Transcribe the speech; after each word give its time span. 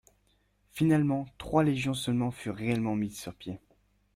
Finalement 0.71 1.27
trois 1.37 1.63
légions 1.63 1.93
seulement 1.93 2.31
furent 2.31 2.55
réellement 2.55 2.95
mises 2.95 3.19
sur 3.19 3.35
pied. 3.35 3.59